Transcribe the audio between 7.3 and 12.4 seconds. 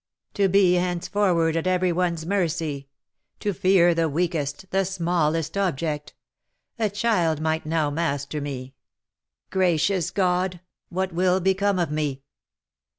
might now master me! Gracious God! what will become of me?"